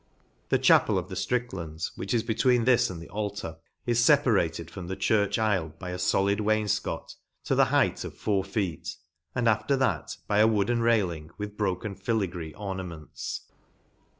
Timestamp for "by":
5.77-5.91, 10.27-10.39